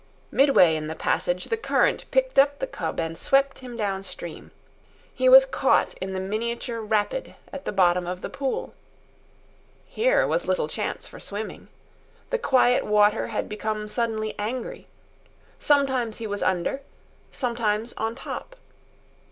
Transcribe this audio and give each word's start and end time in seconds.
Midway 0.31 0.75
in 0.75 0.87
the 0.87 0.95
passage, 0.95 1.45
the 1.49 1.57
current 1.57 2.05
picked 2.09 2.39
up 2.39 2.57
the 2.57 2.65
cub 2.65 2.99
and 2.99 3.15
swept 3.15 3.59
him 3.59 3.77
downstream. 3.77 4.49
He 5.13 5.29
was 5.29 5.45
caught 5.45 5.93
in 6.01 6.13
the 6.13 6.19
miniature 6.19 6.79
rapid 6.79 7.35
at 7.53 7.65
the 7.65 7.71
bottom 7.71 8.07
of 8.07 8.21
the 8.21 8.27
pool. 8.31 8.73
Here 9.85 10.25
was 10.25 10.47
little 10.47 10.67
chance 10.67 11.07
for 11.07 11.19
swimming. 11.19 11.67
The 12.31 12.39
quiet 12.39 12.83
water 12.83 13.27
had 13.27 13.47
become 13.47 13.87
suddenly 13.87 14.33
angry. 14.39 14.87
Sometimes 15.59 16.17
he 16.17 16.25
was 16.25 16.41
under, 16.41 16.81
sometimes 17.31 17.93
on 17.93 18.15
top. 18.15 18.55